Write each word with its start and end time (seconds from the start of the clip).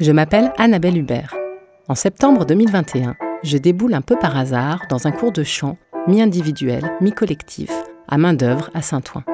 Je 0.00 0.12
m'appelle 0.12 0.52
Annabelle 0.58 0.96
Hubert. 0.96 1.34
En 1.88 1.96
septembre 1.96 2.44
2021, 2.44 3.16
je 3.42 3.58
déboule 3.58 3.94
un 3.94 4.00
peu 4.00 4.14
par 4.16 4.36
hasard 4.36 4.82
dans 4.88 5.08
un 5.08 5.10
cours 5.10 5.32
de 5.32 5.42
chant, 5.42 5.76
mi-individuel, 6.06 6.92
mi-collectif, 7.00 7.72
à 8.06 8.16
main 8.16 8.32
d'œuvre 8.32 8.70
à 8.74 8.82
Saint-Ouen. 8.82 9.24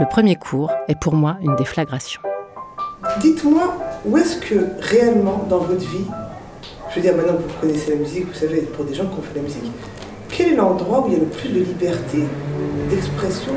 Le 0.00 0.06
premier 0.08 0.36
cours 0.36 0.72
est 0.88 0.98
pour 0.98 1.12
moi 1.12 1.36
une 1.42 1.54
déflagration. 1.56 2.22
Dites-moi, 3.20 3.76
où 4.06 4.16
est-ce 4.16 4.38
que 4.38 4.54
réellement 4.80 5.44
dans 5.50 5.58
votre 5.58 5.86
vie, 5.86 6.06
je 6.88 6.94
veux 6.94 7.02
dire 7.02 7.14
maintenant 7.14 7.34
que 7.34 7.42
vous 7.42 7.60
connaissez 7.60 7.90
la 7.90 7.98
musique, 7.98 8.28
vous 8.28 8.32
savez, 8.32 8.62
pour 8.62 8.86
des 8.86 8.94
gens 8.94 9.04
qui 9.04 9.18
ont 9.18 9.22
fait 9.22 9.36
la 9.36 9.42
musique, 9.42 9.70
quel 10.30 10.54
est 10.54 10.56
l'endroit 10.56 11.04
où 11.04 11.08
il 11.08 11.12
y 11.12 11.16
a 11.16 11.20
le 11.20 11.26
plus 11.26 11.50
de 11.50 11.60
liberté 11.60 12.20
d'expression, 12.88 13.52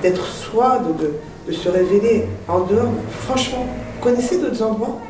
d'être 0.00 0.26
soi, 0.26 0.80
de, 0.96 1.52
se 1.52 1.68
révéler 1.68 2.26
en 2.46 2.60
dehors? 2.60 2.92
Franchement, 3.22 3.66
connaissez 4.00 4.40
d'autres 4.40 4.62
endroits? 4.62 5.00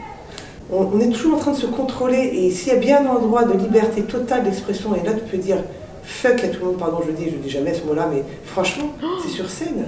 On, 0.72 1.00
est 1.00 1.10
toujours 1.10 1.34
en 1.34 1.38
train 1.38 1.52
de 1.52 1.56
se 1.56 1.66
contrôler 1.66 2.18
et 2.18 2.50
s'il 2.50 2.72
y 2.72 2.76
a 2.76 2.78
bien 2.78 3.06
un 3.06 3.10
endroit 3.10 3.44
de 3.44 3.56
liberté 3.56 4.02
totale 4.02 4.44
d'expression, 4.44 4.94
et 4.96 5.06
là 5.06 5.12
tu 5.12 5.24
peux 5.24 5.38
dire 5.38 5.58
fuck 6.02 6.42
à 6.42 6.48
tout 6.48 6.60
le 6.60 6.66
monde, 6.66 6.78
pardon 6.78 6.98
je 7.02 7.10
le 7.10 7.16
dis, 7.16 7.30
je 7.30 7.36
dis 7.36 7.50
jamais 7.50 7.74
ce 7.74 7.84
mot-là, 7.84 8.08
mais 8.12 8.22
franchement, 8.44 8.92
c'est 9.22 9.30
sur 9.30 9.48
scène. 9.48 9.86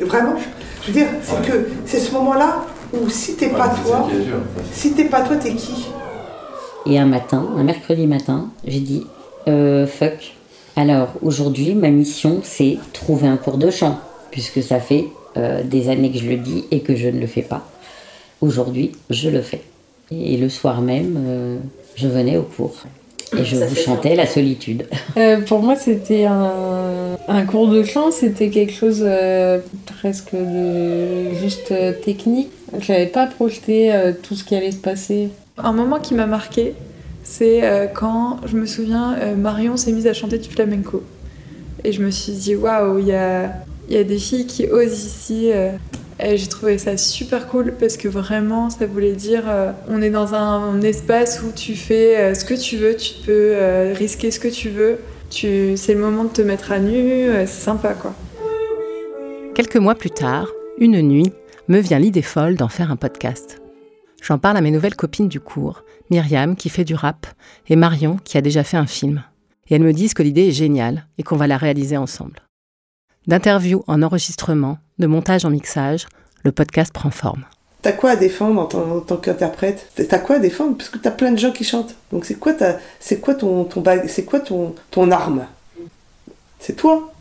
Vraiment, 0.00 0.34
je 0.82 0.86
veux 0.88 0.92
dire, 0.92 1.06
c'est 1.22 1.42
que 1.42 1.68
c'est 1.84 1.98
ce 1.98 2.12
moment-là 2.12 2.64
où 2.92 3.08
si 3.08 3.36
t'es 3.36 3.48
pas 3.48 3.68
toi, 3.84 4.08
si 4.72 4.92
t'es 4.92 5.04
pas 5.04 5.22
toi, 5.22 5.36
t'es 5.36 5.54
qui? 5.54 5.86
Et 6.86 6.98
un 6.98 7.06
matin, 7.06 7.46
un 7.56 7.62
mercredi 7.62 8.06
matin, 8.06 8.50
j'ai 8.66 8.80
dit 8.80 9.06
euh, 9.48 9.86
fuck. 9.86 10.34
Alors 10.74 11.08
aujourd'hui, 11.22 11.74
ma 11.74 11.90
mission, 11.90 12.40
c'est 12.42 12.78
trouver 12.92 13.28
un 13.28 13.36
cours 13.36 13.58
de 13.58 13.70
chant, 13.70 13.98
puisque 14.30 14.62
ça 14.62 14.80
fait 14.80 15.06
euh, 15.36 15.62
des 15.62 15.88
années 15.88 16.10
que 16.10 16.18
je 16.18 16.28
le 16.28 16.36
dis 16.36 16.64
et 16.70 16.80
que 16.80 16.96
je 16.96 17.08
ne 17.08 17.20
le 17.20 17.26
fais 17.26 17.42
pas. 17.42 17.66
Aujourd'hui, 18.40 18.92
je 19.10 19.28
le 19.28 19.42
fais. 19.42 19.62
Et 20.24 20.36
le 20.36 20.48
soir 20.48 20.80
même, 20.80 21.16
euh, 21.26 21.56
je 21.96 22.08
venais 22.08 22.36
au 22.36 22.42
cours. 22.42 22.74
Et 23.38 23.44
je 23.44 23.56
vous 23.56 23.74
chantais 23.74 24.14
la 24.14 24.26
solitude. 24.26 24.86
pour 25.46 25.62
moi, 25.62 25.74
c'était 25.74 26.26
un, 26.26 27.16
un, 27.28 27.46
cours 27.46 27.68
de 27.68 27.82
chant, 27.82 28.10
c'était 28.10 28.50
quelque 28.50 28.74
chose 28.74 29.06
presque 29.86 30.34
de 30.34 31.32
juste 31.40 31.72
technique. 32.04 32.50
Je 32.78 32.92
n'avais 32.92 33.06
pas 33.06 33.26
projeté 33.26 33.90
tout 34.22 34.34
ce 34.34 34.44
qui 34.44 34.54
allait 34.54 34.72
se 34.72 34.76
passer. 34.76 35.30
Un 35.56 35.72
moment 35.72 35.98
qui 35.98 36.12
m'a 36.12 36.26
marqué, 36.26 36.74
c'est 37.24 37.64
euh, 37.64 37.86
quand, 37.86 38.38
je 38.46 38.56
me 38.56 38.66
souviens, 38.66 39.14
euh, 39.18 39.36
Marion 39.36 39.76
s'est 39.76 39.92
mise 39.92 40.06
à 40.06 40.12
chanter 40.12 40.38
du 40.38 40.48
flamenco. 40.48 41.02
Et 41.84 41.92
je 41.92 42.02
me 42.02 42.10
suis 42.10 42.32
dit, 42.32 42.56
waouh, 42.56 42.98
il 42.98 43.06
y 43.06 43.12
a, 43.12 43.52
y 43.88 43.96
a 43.96 44.04
des 44.04 44.18
filles 44.18 44.46
qui 44.46 44.66
osent 44.66 45.04
ici. 45.04 45.50
Euh. 46.20 46.36
J'ai 46.36 46.46
trouvé 46.48 46.78
ça 46.78 46.96
super 46.96 47.48
cool 47.48 47.74
parce 47.78 47.96
que 47.96 48.08
vraiment, 48.08 48.70
ça 48.70 48.86
voulait 48.86 49.12
dire 49.12 49.44
on 49.88 50.02
est 50.02 50.10
dans 50.10 50.34
un 50.34 50.80
espace 50.82 51.42
où 51.42 51.52
tu 51.54 51.74
fais 51.74 52.34
ce 52.34 52.44
que 52.44 52.54
tu 52.54 52.76
veux, 52.76 52.96
tu 52.96 53.14
peux 53.24 53.54
risquer 53.94 54.30
ce 54.30 54.40
que 54.40 54.48
tu 54.48 54.70
veux. 54.70 54.98
C'est 55.30 55.94
le 55.94 56.00
moment 56.00 56.24
de 56.24 56.30
te 56.30 56.42
mettre 56.42 56.72
à 56.72 56.78
nu, 56.78 57.28
c'est 57.40 57.46
sympa 57.46 57.94
quoi. 57.94 58.14
Quelques 59.54 59.76
mois 59.76 59.94
plus 59.94 60.10
tard, 60.10 60.48
une 60.78 61.00
nuit, 61.02 61.32
me 61.68 61.78
vient 61.78 61.98
l'idée 61.98 62.22
folle 62.22 62.56
d'en 62.56 62.68
faire 62.68 62.90
un 62.90 62.96
podcast. 62.96 63.60
J'en 64.22 64.38
parle 64.38 64.56
à 64.56 64.60
mes 64.60 64.70
nouvelles 64.70 64.94
copines 64.94 65.28
du 65.28 65.40
cours, 65.40 65.84
Myriam 66.10 66.54
qui 66.54 66.68
fait 66.68 66.84
du 66.84 66.94
rap 66.94 67.26
et 67.68 67.76
Marion 67.76 68.18
qui 68.22 68.38
a 68.38 68.40
déjà 68.40 68.62
fait 68.62 68.76
un 68.76 68.86
film. 68.86 69.24
Et 69.68 69.74
elles 69.74 69.82
me 69.82 69.92
disent 69.92 70.14
que 70.14 70.22
l'idée 70.22 70.48
est 70.48 70.52
géniale 70.52 71.06
et 71.18 71.22
qu'on 71.22 71.36
va 71.36 71.46
la 71.46 71.56
réaliser 71.56 71.96
ensemble. 71.96 72.40
D'interview 73.28 73.84
en 73.86 74.02
enregistrement, 74.02 74.78
de 74.98 75.06
montage 75.06 75.44
en 75.44 75.50
mixage, 75.50 76.08
le 76.42 76.50
podcast 76.50 76.92
prend 76.92 77.12
forme. 77.12 77.44
T'as 77.80 77.92
quoi 77.92 78.10
à 78.10 78.16
défendre 78.16 78.60
en 78.60 79.00
tant, 79.00 79.16
qu'interprète? 79.16 79.90
T'as 80.08 80.18
quoi 80.18 80.36
à 80.36 80.38
défendre? 80.40 80.76
Parce 80.76 80.88
que 80.88 80.98
t'as 80.98 81.12
plein 81.12 81.30
de 81.30 81.38
gens 81.38 81.52
qui 81.52 81.62
chantent. 81.62 81.94
Donc 82.10 82.24
c'est 82.24 82.34
quoi, 82.34 82.52
ta, 82.52 82.78
c'est 82.98 83.20
quoi 83.20 83.34
ton, 83.34 83.64
ton 83.64 83.82
c'est 84.08 84.24
quoi 84.24 84.40
ton, 84.40 84.74
ton 84.90 85.10
arme? 85.12 85.46
C'est 86.58 86.74
toi. 86.74 87.12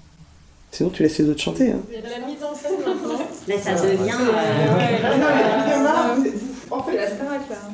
Sinon 0.71 0.89
tu 0.89 1.03
laisses 1.03 1.19
les 1.19 1.29
autres 1.29 1.41
chanter. 1.41 1.71
Hein. 1.71 1.81
La 1.91 2.25
mise 2.25 2.43
en 2.43 2.55
scène 2.55 2.77
maintenant. 2.79 3.19
Mais 3.47 3.57
ça 3.59 3.73
devient. 3.73 4.11
En 6.71 6.81
fait, 6.83 6.97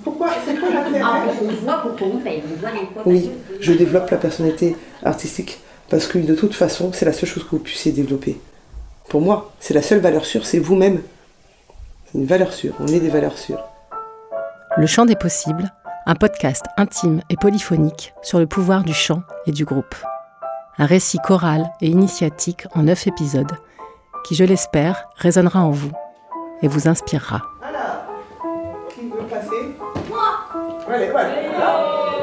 Pourquoi 0.04 0.30
C'est 0.46 0.60
quoi 0.60 0.70
la 0.70 1.06
ah, 1.06 1.24
On 1.42 1.64
voit 1.64 1.82
pourquoi 1.82 2.08
on 2.08 2.18
paye, 2.18 2.44
on 2.46 2.60
voit 2.60 2.72
les 2.72 2.90
Oui, 3.06 3.32
je 3.62 3.74
développe 3.74 4.10
la 4.10 4.18
personnalité 4.18 4.76
artistique 5.04 5.60
parce 5.90 6.08
que 6.08 6.18
de 6.18 6.36
toute 6.36 6.54
façon, 6.54 6.92
c'est 6.94 7.06
la 7.06 7.14
seule 7.14 7.30
chose 7.30 7.44
que 7.44 7.52
vous 7.52 7.60
puissiez 7.60 7.92
développer. 7.92 8.40
Pour 9.10 9.22
moi, 9.22 9.54
c'est 9.60 9.74
la 9.74 9.82
seule 9.82 10.00
valeur 10.00 10.26
sûre, 10.26 10.46
c'est 10.46 10.60
vous-même. 10.60 11.02
C'est 12.06 12.18
une 12.18 12.26
valeur 12.26 12.54
sûre, 12.54 12.74
on 12.80 12.88
est 12.88 13.00
des 13.00 13.10
valeurs 13.10 13.38
sûres. 13.38 13.64
Le 14.78 14.86
chant 14.86 15.06
des 15.06 15.16
possibles, 15.16 15.72
un 16.06 16.16
podcast 16.16 16.66
intime 16.78 17.22
et 17.30 17.36
polyphonique 17.36 18.14
sur 18.22 18.40
le 18.40 18.48
pouvoir 18.48 18.84
du 18.84 18.94
chant 18.94 19.24
et 19.46 19.52
du 19.52 19.66
groupe. 19.66 19.96
Un 20.78 20.86
récit 20.86 21.20
choral 21.20 21.72
et 21.82 21.88
initiatique 21.88 22.68
en 22.76 22.84
neuf 22.84 23.08
épisodes 23.08 23.58
qui, 24.26 24.36
je 24.36 24.44
l'espère, 24.44 25.10
résonnera 25.16 25.62
en 25.62 25.72
vous 25.72 25.92
et 26.62 26.68
vous 26.68 26.88
inspirera. 26.88 27.42
Allez, 30.90 31.10
voilà. 31.12 32.17